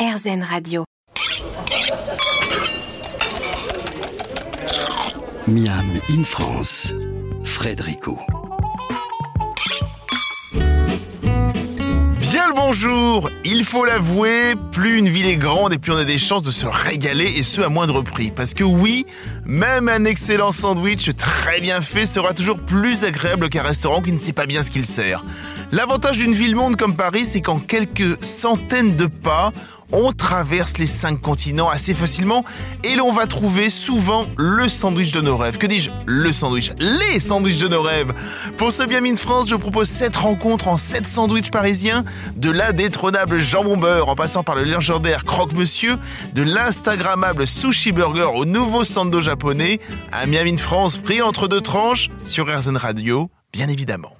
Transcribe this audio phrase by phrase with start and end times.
[0.00, 0.84] RZN Radio.
[5.46, 6.94] Miam in France,
[7.44, 8.18] Frédérico.
[12.18, 16.04] Bien le bonjour Il faut l'avouer, plus une ville est grande et plus on a
[16.04, 18.30] des chances de se régaler et ce à moindre prix.
[18.30, 19.04] Parce que oui,
[19.44, 24.18] même un excellent sandwich très bien fait sera toujours plus agréable qu'un restaurant qui ne
[24.18, 25.22] sait pas bien ce qu'il sert.
[25.72, 29.52] L'avantage d'une ville-monde comme Paris, c'est qu'en quelques centaines de pas,
[29.92, 32.44] on traverse les cinq continents assez facilement
[32.84, 35.58] et l'on va trouver souvent le sandwich de nos rêves.
[35.58, 35.90] Que dis-je?
[36.06, 36.70] Le sandwich.
[36.78, 38.12] Les sandwichs de nos rêves.
[38.56, 42.04] Pour ce Bien Mine France, je propose cette rencontre en 7 sandwichs parisiens,
[42.36, 45.98] de l'indétrônable jambon beurre en passant par le légendaire croque-monsieur,
[46.34, 49.80] de l'instagrammable sushi burger au nouveau sando japonais,
[50.12, 54.19] un Miami France pris entre deux tranches sur RZN Radio, bien évidemment.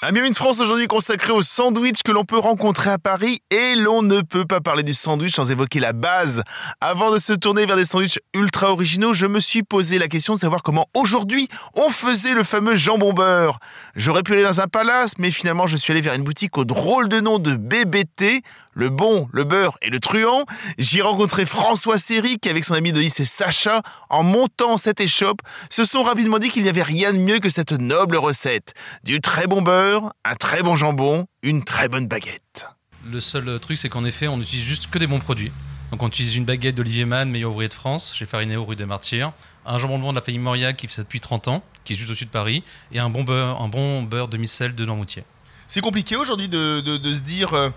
[0.00, 3.74] Un Miami de France aujourd'hui consacré au sandwich que l'on peut rencontrer à Paris et
[3.74, 6.44] l'on ne peut pas parler du sandwich sans évoquer la base.
[6.80, 10.34] Avant de se tourner vers des sandwichs ultra originaux, je me suis posé la question
[10.34, 13.58] de savoir comment aujourd'hui on faisait le fameux jambon beurre.
[13.96, 16.64] J'aurais pu aller dans un palace, mais finalement je suis allé vers une boutique au
[16.64, 20.44] drôle de nom de BBT, le bon, le beurre et le truand.
[20.78, 23.82] J'y rencontré François Séric avec son ami de lycée Sacha.
[24.10, 27.50] En montant cette échoppe, se sont rapidement dit qu'il n'y avait rien de mieux que
[27.50, 28.74] cette noble recette.
[29.02, 29.87] Du très bon beurre,
[30.24, 32.66] un très bon jambon, une très bonne baguette.
[33.10, 35.52] Le seul truc, c'est qu'en effet, on n'utilise juste que des bons produits.
[35.90, 38.84] Donc on utilise une baguette d'Olivier Mann, meilleur ouvrier de France, chez Farinéo, rue des
[38.84, 39.32] Martyrs,
[39.64, 41.96] un jambon blanc de la famille Mauriac qui fait ça depuis 30 ans, qui est
[41.96, 45.24] juste au-dessus de Paris, et un bon beurre, un bon beurre demi-sel de Normoutier.
[45.66, 47.70] C'est compliqué aujourd'hui de, de- de se dire euh,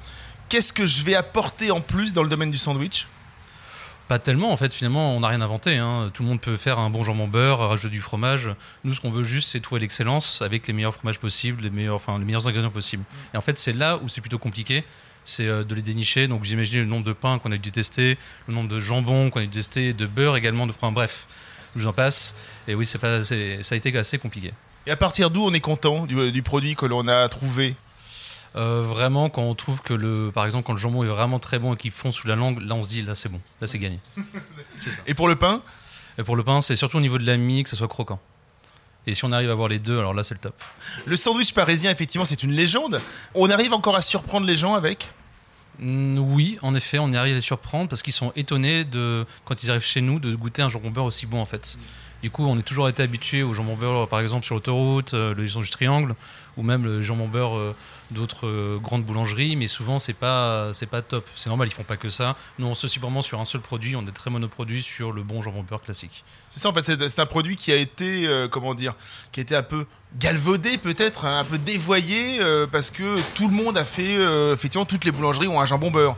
[0.49, 3.07] qu'est-ce que je vais apporter en plus dans le domaine du sandwich?
[4.11, 5.77] Pas tellement, en fait, finalement, on n'a rien inventé.
[5.77, 6.09] hein.
[6.13, 8.49] Tout le monde peut faire un bon jambon beurre, rajouter du fromage.
[8.83, 11.95] Nous, ce qu'on veut juste, c'est trouver l'excellence avec les meilleurs fromages possibles, les meilleurs,
[11.95, 13.05] enfin, les meilleurs ingrédients possibles.
[13.33, 14.83] Et en fait, c'est là où c'est plutôt compliqué,
[15.23, 16.27] c'est euh, de les dénicher.
[16.27, 18.17] Donc, vous imaginez le nombre de pains qu'on a dû tester,
[18.49, 20.93] le nombre de jambons qu'on a dû tester, de beurre également, de fromage.
[20.93, 21.27] Bref,
[21.77, 22.35] je vous en passe.
[22.67, 24.51] Et oui, c'est pas, ça a été assez compliqué.
[24.87, 27.75] Et à partir d'où on est content du, du produit que l'on a trouvé?
[28.55, 31.57] Euh, vraiment, quand on trouve que le, par exemple, quand le jambon est vraiment très
[31.57, 33.67] bon et qu'il fond sous la langue, là, on se dit, là, c'est bon, là,
[33.67, 33.99] c'est gagné.
[35.07, 35.61] Et pour le pain
[36.17, 38.19] Et pour le pain, c'est surtout au niveau de la mie que ça soit croquant.
[39.07, 40.61] Et si on arrive à avoir les deux, alors là, c'est le top.
[41.05, 43.01] Le sandwich parisien, effectivement, c'est une légende.
[43.33, 45.09] On arrive encore à surprendre les gens avec?
[45.79, 49.25] Mm, oui, en effet, on y arrive à les surprendre parce qu'ils sont étonnés de,
[49.45, 51.77] quand ils arrivent chez nous, de goûter un jambon beurre aussi bon en fait.
[52.21, 55.33] Du coup, on est toujours été habitué au jambon beurre, par exemple sur l'autoroute, euh,
[55.33, 56.15] le jambon du triangle,
[56.55, 57.75] ou même le jambon beurre euh,
[58.11, 61.27] d'autres euh, grandes boulangeries, mais souvent c'est pas c'est pas top.
[61.35, 62.35] C'est normal, ils font pas que ça.
[62.59, 65.23] Nous, on se situe vraiment sur un seul produit, on est très monoproduit sur le
[65.23, 66.23] bon jambon beurre classique.
[66.47, 68.93] C'est ça, en fait, c'est un produit qui a été, comment dire,
[69.31, 69.85] qui a été un peu
[70.19, 72.39] galvaudé peut-être, hein, un peu dévoyé,
[72.71, 74.17] parce que tout le monde a fait,
[74.53, 76.17] effectivement, toutes les boulangeries ont un jambon beurre.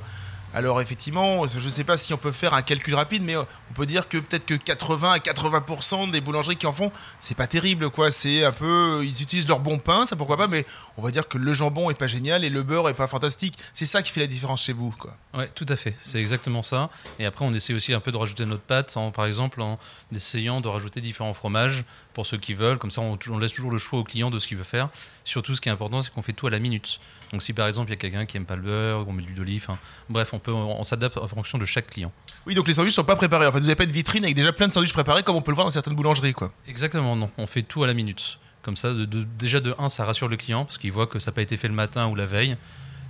[0.54, 3.44] Alors effectivement, je ne sais pas si on peut faire un calcul rapide, mais euh,
[3.72, 7.36] on peut dire que peut-être que 80 à 80% des boulangeries qui en font, c'est
[7.36, 8.12] pas terrible quoi.
[8.12, 10.66] C'est un peu, ils utilisent leur bon pain, ça pourquoi pas, mais
[10.98, 13.58] on va dire que le jambon est pas génial et le beurre est pas fantastique.
[13.74, 15.18] C'est ça qui fait la différence chez vous quoi.
[15.34, 15.96] Ouais, tout à fait.
[16.00, 16.92] C'est exactement ça.
[17.18, 19.80] Et après, on essaie aussi un peu de rajouter notre pâte, en, par exemple, en
[20.14, 22.78] essayant de rajouter différents fromages pour ceux qui veulent.
[22.78, 24.90] Comme ça, on, on laisse toujours le choix au client de ce qu'il veut faire.
[25.24, 27.00] Surtout, ce qui est important, c'est qu'on fait tout à la minute.
[27.32, 29.22] Donc, si par exemple, il y a quelqu'un qui aime pas le beurre, on met
[29.22, 29.80] de l'huile d'olive, enfin,
[30.10, 32.12] bref, on, peut, on, on s'adapte en fonction de chaque client.
[32.46, 33.48] Oui, donc les sandwichs sont pas préparés.
[33.48, 35.42] En fait, vous n'avez pas une vitrine avec déjà plein de sandwichs préparés comme on
[35.42, 36.52] peut le voir dans certaines boulangeries quoi.
[36.68, 37.32] Exactement, non.
[37.38, 38.40] On fait tout à la minute.
[38.62, 41.20] Comme ça, de, de- déjà de 1, ça rassure le client parce qu'il voit que
[41.20, 42.56] ça n'a pas été fait le matin ou la veille.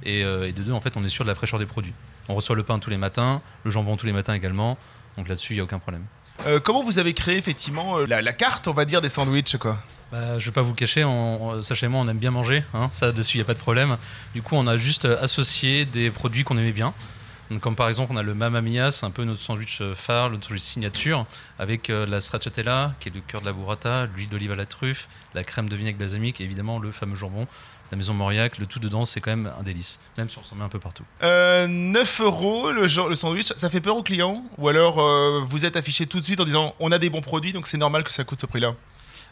[0.06, 1.94] Et, euh, et de 2, en fait, on est sûr de la fraîcheur des produits.
[2.30, 4.78] On reçoit le pain tous les matins, le jambon tous les matins également.
[5.18, 6.04] Donc là-dessus, il n'y a aucun problème.
[6.46, 9.78] Euh, comment vous avez créé effectivement euh, la, carte, on va dire, des sandwichs quoi?
[10.12, 12.90] Bah, je vais pas vous cacher, on- Sacha et moi on aime bien manger, hein,
[12.92, 13.98] ça dessus il n'y a pas de problème.
[14.36, 16.94] Du coup on a juste euh, associé des produits qu'on aimait bien.
[17.60, 20.46] Comme par exemple on a le Mamma c'est un peu notre sandwich euh, phare, notre
[20.46, 21.26] sandwich signature,
[21.60, 24.66] avec euh, la stracciatella qui est le cœur de la burrata, l'huile d'olive à la
[24.66, 27.48] truffe, la crème de vinaigre balsamique et évidemment le fameux jambon.
[27.92, 30.56] La maison Mauriac, le tout dedans c'est quand même un délice, même si on s'en
[30.56, 31.04] met un peu partout.
[31.22, 35.76] Euh, 9 euros le sandwich, ça fait peur aux clients Ou alors euh, vous êtes
[35.76, 38.12] affiché tout de suite en disant on a des bons produits donc c'est normal que
[38.12, 38.74] ça coûte ce prix-là?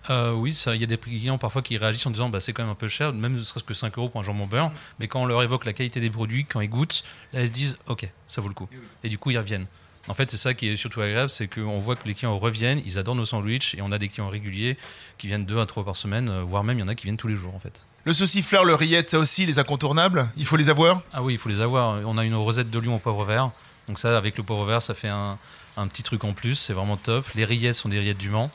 [0.10, 2.64] Euh, oui, il y a des clients parfois qui réagissent en disant bah, c'est quand
[2.64, 4.72] même un peu cher, même ne serait-ce que 5 euros pour un jambon beurre.
[5.00, 7.04] Mais quand on leur évoque la qualité des produits, quand ils goûtent,
[7.34, 8.68] là ils se disent ok, ça vaut le coup.
[9.04, 9.68] Et du coup ils reviennent.
[10.08, 12.82] En fait, c'est ça qui est surtout agréable, c'est qu'on voit que les clients reviennent,
[12.88, 14.76] ils adorent nos sandwichs et on a des clients réguliers
[15.20, 17.04] qui viennent deux à trois par semaine, euh, voire même il y en a qui
[17.04, 17.86] viennent tous les jours en fait.
[18.04, 21.04] Le saucifleur, le rillette, ça aussi, les incontournables, il faut les avoir?
[21.14, 22.02] Ah oui, il faut les avoir.
[22.08, 23.52] On a une rosette de lion au poivre vert.
[23.88, 25.38] Donc ça, avec le poivre vert, ça fait un,
[25.78, 26.56] un petit truc en plus.
[26.56, 27.26] C'est vraiment top.
[27.36, 28.50] Les rillettes sont des rillettes du Mans.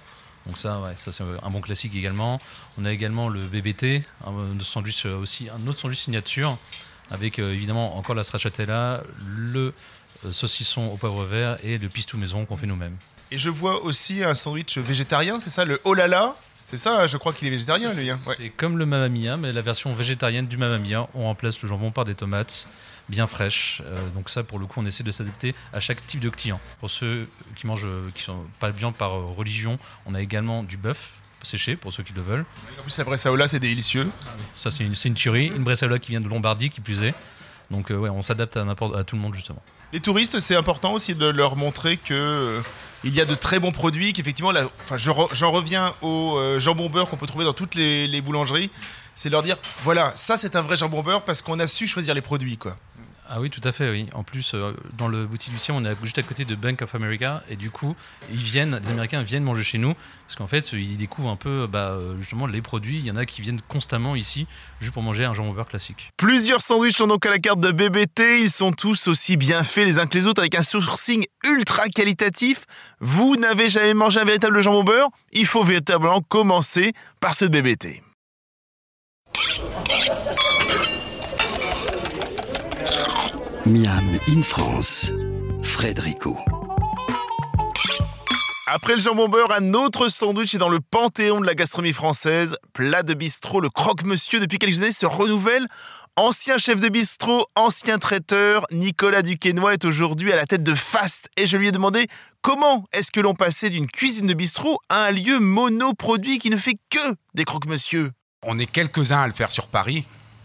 [0.46, 2.40] Donc ça, ouais, ça c'est un bon classique également.
[2.78, 6.56] On a également le BBT, un sandwich aussi, un autre sandwich signature
[7.10, 9.72] avec évidemment encore la stracciatella, le
[10.30, 12.96] saucisson au poivre vert et le pistou maison qu'on fait nous-mêmes.
[13.30, 16.36] Et je vois aussi un sandwich végétarien, c'est ça, le oh là là
[16.68, 18.10] c'est ça, je crois qu'il est végétarien lui.
[18.10, 18.18] Hein.
[18.18, 21.06] C'est comme le Mamma Mia, mais la version végétarienne du Mamma Mia.
[21.14, 22.68] On remplace le jambon par des tomates
[23.08, 23.82] bien fraîches.
[23.84, 26.60] Euh, donc ça, pour le coup, on essaie de s'adapter à chaque type de client.
[26.80, 30.76] Pour ceux qui mangent, qui sont pas bien par euh, religion, on a également du
[30.76, 31.12] bœuf
[31.42, 32.44] séché pour ceux qui le veulent.
[32.78, 34.10] En plus, la bressaola, c'est délicieux.
[34.56, 35.46] Ça, c'est une, une tuerie.
[35.46, 37.14] Une bressaola qui vient de Lombardie, qui plus est.
[37.70, 39.62] Donc euh, ouais, on s'adapte à, à tout le monde justement.
[39.92, 42.60] Les touristes, c'est important aussi de leur montrer que
[43.04, 44.52] il y a de très bons produits, qu'effectivement,
[44.82, 48.70] enfin, j'en reviens au euh, jambon beurre qu'on peut trouver dans toutes les, boulangeries.
[49.14, 52.14] C'est leur dire, voilà, ça c'est un vrai jambon beurre parce qu'on a su choisir
[52.14, 52.76] les produits, quoi.
[53.28, 54.06] Ah oui, tout à fait, oui.
[54.14, 56.94] En plus, euh, dans le boutique du on est juste à côté de Bank of
[56.94, 57.96] America, et du coup,
[58.30, 61.66] ils viennent, les Américains viennent manger chez nous, parce qu'en fait, ils découvrent un peu,
[61.66, 62.98] bah, euh, justement, les produits.
[62.98, 64.46] Il y en a qui viennent constamment ici,
[64.80, 66.10] juste pour manger un jambon beurre classique.
[66.16, 68.42] Plusieurs sandwichs sont donc à la carte de BBT.
[68.42, 71.88] Ils sont tous aussi bien faits les uns que les autres, avec un sourcing ultra
[71.88, 72.64] qualitatif.
[73.00, 75.08] Vous n'avez jamais mangé un véritable jambon beurre?
[75.32, 78.02] Il faut véritablement commencer par ce BBT.
[83.66, 83.98] Miam
[84.28, 85.10] in France,
[85.64, 86.38] Frédérico.
[88.68, 92.56] Après le jambon beurre, un autre sandwich est dans le panthéon de la gastronomie française.
[92.74, 95.66] Plat de bistrot, le croque-monsieur depuis quelques années se renouvelle.
[96.14, 101.28] Ancien chef de bistrot, ancien traiteur, Nicolas Duquesnoy est aujourd'hui à la tête de Fast
[101.36, 102.06] et je lui ai demandé
[102.42, 106.56] comment est-ce que l'on passait d'une cuisine de bistrot à un lieu monoproduit qui ne
[106.56, 108.12] fait que des croque-monsieur?
[108.44, 110.04] On est quelques-uns à le faire sur Paris.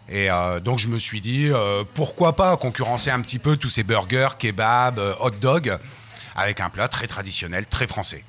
[0.09, 3.69] Et euh, donc je me suis dit, euh, pourquoi pas concurrencer un petit peu tous
[3.69, 5.77] ces burgers, kebabs, euh, hot dogs,
[6.36, 8.25] avec un plat très traditionnel, très français.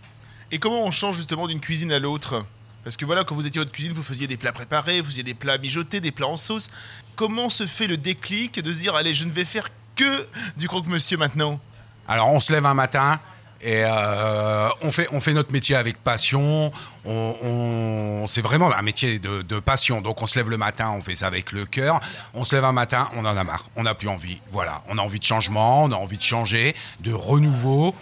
[0.51, 2.45] Et comment on change justement d'une cuisine à l'autre?
[2.85, 5.23] Parce que voilà, quand vous étiez en cuisine, vous faisiez des plats préparés, vous faisiez
[5.23, 6.69] des plats mijotés, des plats en sauce.
[7.17, 10.27] Comment se fait le déclic de se dire, allez, je ne vais faire que
[10.57, 11.61] du croque-monsieur maintenant?
[12.09, 13.21] Alors on se lève un matin,
[13.63, 16.73] et euh, on, fait, on fait notre métier avec passion.
[17.05, 20.01] On, c'est vraiment un métier de, passion.
[20.01, 22.01] Donc on se lève le matin, on fait ça avec le cœur.
[22.35, 23.65] On se lève un matin, on en a marre.
[23.77, 24.41] On n'a plus envie.
[24.51, 24.83] Voilà.
[24.89, 27.95] On a envie de changement, on a envie de changer, de renouveau.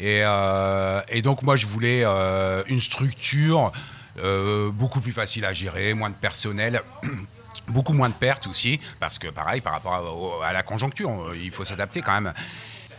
[0.00, 3.70] Et, euh, donc moi, je voulais euh, une structure
[4.72, 6.80] beaucoup plus facile à gérer, moins de personnel.
[7.68, 11.64] beaucoup moins de pertes aussi, parce que pareil, par rapport à la conjoncture, il faut
[11.64, 12.32] s'adapter quand même.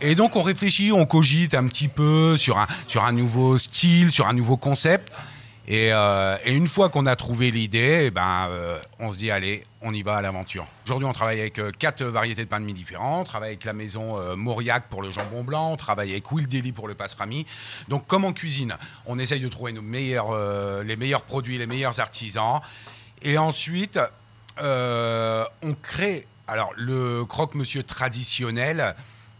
[0.00, 4.12] Et donc on réfléchit, on cogite un petit peu sur un, sur un nouveau style,
[4.12, 5.12] sur un nouveau concept.
[5.68, 9.64] Et, euh, une fois qu'on a trouvé l'idée, eh ben, euh, on se dit allez,
[9.82, 10.66] on y va à l'aventure.
[10.84, 13.20] Aujourd'hui, on travaille avec euh, quatre variétés de pain de mie différents.
[13.22, 15.72] On travaille avec la maison Mauriac pour le jambon blanc.
[15.72, 17.46] On travaille avec Will Deli pour le pastrami.
[17.88, 18.76] Donc, comme en cuisine,
[19.06, 20.28] on essaye de trouver nos meilleurs,
[20.84, 22.60] les meilleurs produits, les meilleurs artisans.
[23.22, 23.98] Et ensuite,
[24.58, 28.94] on crée alors le croque-monsieur traditionnel.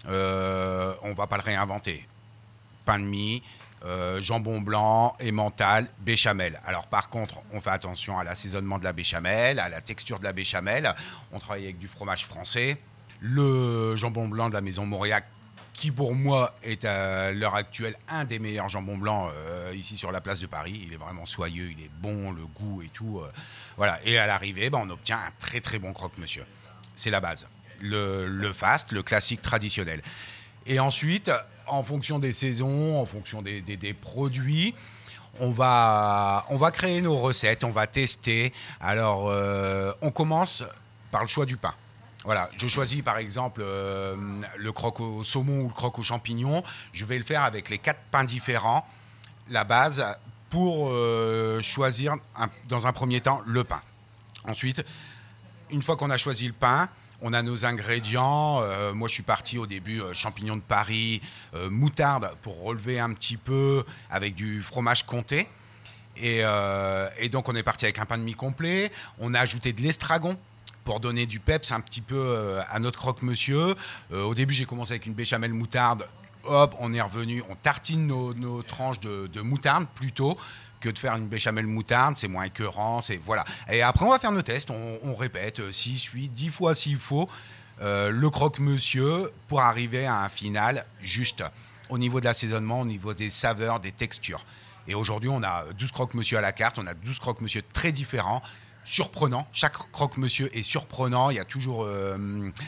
[0.08, 2.06] Euh, on va pas le réinventer.
[2.84, 3.42] Pain de mie,
[3.84, 6.60] euh, jambon blanc, emmental, béchamel.
[6.64, 10.24] Alors par contre, on fait attention à l'assaisonnement de la béchamel, à la texture de
[10.24, 10.94] la béchamel.
[11.32, 12.80] On travaille avec du fromage français.
[13.20, 15.26] Le jambon blanc de la maison Mauriac,
[15.72, 20.12] qui pour moi est à l'heure actuelle un des meilleurs jambons blancs euh, ici sur
[20.12, 20.80] la place de Paris.
[20.84, 23.22] Il est vraiment soyeux, il est bon, le goût et tout.
[23.76, 23.98] voilà.
[24.04, 26.46] Et à l'arrivée, ben, on obtient un très très bon croque-monsieur.
[26.94, 27.46] C'est la base
[27.80, 30.02] le, fast, le classique traditionnel.
[30.66, 31.30] Et ensuite,
[31.66, 34.74] en fonction des saisons, en fonction des, produits,
[35.40, 38.52] on va, on va créer nos recettes, on va tester.
[38.80, 40.64] Alors, euh, on commence
[41.10, 41.74] par le choix du pain.
[42.24, 44.16] Voilà, je choisis par exemple euh,
[44.56, 46.62] le croque au saumon ou le croque aux champignons.
[46.92, 48.84] Je vais le faire avec les quatre pains différents,
[49.48, 50.04] la base,
[50.50, 52.16] pour euh, choisir
[52.68, 53.80] dans un premier temps le pain.
[54.44, 54.84] Ensuite,
[55.70, 56.88] une fois qu'on a choisi le pain,
[57.20, 58.60] on a nos ingrédients.
[58.62, 61.20] Euh, moi, je suis parti au début euh, champignons de Paris,
[61.54, 65.48] euh, moutarde pour relever un petit peu avec du fromage comté.
[66.18, 66.42] Et,
[67.30, 68.90] donc, on est parti avec un pain de mie complet.
[69.18, 70.38] On a ajouté de l'estragon
[70.82, 73.74] pour donner du peps un petit peu à notre croque-monsieur.
[74.10, 76.08] au début, j'ai commencé avec une béchamel moutarde.
[76.44, 80.38] Hop, on est revenu, on tartine nos, tranches de moutarde plutôt
[80.90, 83.44] de faire une béchamel moutarde, c'est moins écœurant, c'est voilà.
[83.70, 87.28] Et après on va faire nos tests, on, répète 6, 8, 10 fois s'il faut
[87.80, 91.44] euh, le croque-monsieur pour arriver à un final juste
[91.88, 94.44] au niveau de l'assaisonnement, au niveau des saveurs, des textures.
[94.88, 98.42] Et aujourd'hui, on a 12 croque-monsieur à la carte, on a 12 croque-monsieur très différents,
[98.84, 99.46] surprenants.
[99.52, 101.30] Chaque croque-monsieur est surprenant.
[101.30, 102.16] Il y a toujours euh,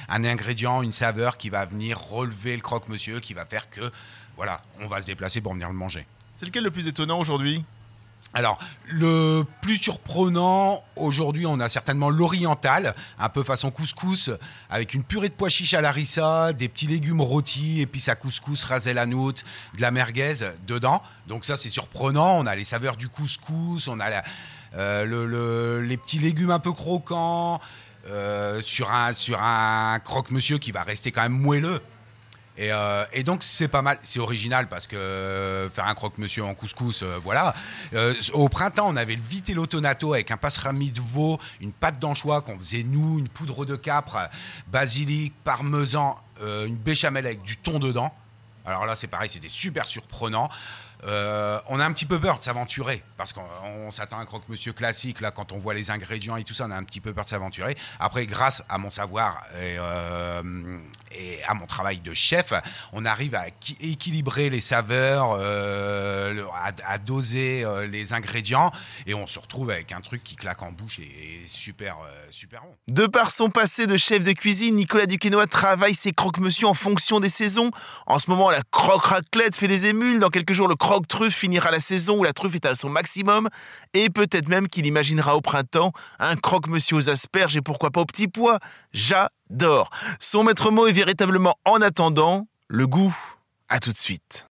[0.09, 3.91] un ingrédient, une saveur qui va venir relever le croque-monsieur, qui va faire que,
[4.37, 6.07] voilà, on va se déplacer pour venir le manger.
[6.33, 7.65] C'est lequel le plus étonnant aujourd'hui?
[8.35, 8.59] Alors,
[8.89, 14.31] le plus surprenant, aujourd'hui, on a certainement l'oriental, un peu façon couscous,
[14.69, 18.65] avec une purée de pois chiches à larissa, des petits légumes rôtis, puis sa couscous
[18.65, 19.45] rasé la noute,
[19.77, 20.35] de la merguez
[20.67, 21.03] dedans.
[21.27, 22.39] Donc ça, c'est surprenant.
[22.39, 24.23] On a les saveurs du couscous, on a
[24.75, 27.61] euh, le- le- les petits légumes un peu croquants,
[28.09, 31.81] euh, sur un, sur un croque-monsieur qui va rester quand même moelleux.
[32.59, 36.43] Et, euh, et donc c'est pas mal, c'est original parce que euh, faire un croque-monsieur
[36.43, 37.55] en couscous, euh, voilà.
[38.33, 42.41] Au printemps, on avait le vitello tonato avec un pastrami de veau, une pâte d'anchois
[42.41, 44.29] qu'on faisait nous, une poudre de capre,
[44.67, 48.13] basilic, parmesan, une béchamel avec du thon dedans.
[48.65, 50.49] Alors là, c'est pareil, c'était super surprenant.
[51.05, 54.25] Euh, on a un petit peu peur de s'aventurer parce qu'on on s'attend à un
[54.27, 55.21] croque-monsieur classique.
[55.21, 57.25] Là, quand on voit les ingrédients et tout ça, on a un petit peu peur
[57.25, 57.77] de s'aventurer.
[58.01, 60.43] Après, grâce à mon savoir et, euh,
[61.47, 62.53] à mon travail de chef,
[62.93, 66.45] on arrive à qui- équilibrer les saveurs, euh,
[66.85, 68.71] à, doser les ingrédients
[69.07, 71.97] et on se retrouve avec un truc qui claque en bouche et, super,
[72.31, 72.75] super bon.
[72.89, 77.21] De par son passé de chef de cuisine, Nicolas Duquesnoy travaille ses croque-monsieur en fonction
[77.21, 77.71] des saisons.
[78.07, 80.19] En ce moment, la croque-raclette fait des émules.
[80.19, 83.49] Dans quelques jours, le croque-truffe finira la saison où la truffe est à son maximum.
[83.93, 88.07] Et peut-être même qu'il imaginera au printemps un croque-monsieur aux asperges et pourquoi pas aux
[88.07, 88.59] petits pois.
[88.95, 89.91] J'adore.
[90.19, 93.15] Son maître mot est véritablement en attendant le goût.
[93.69, 94.48] À tout de suite.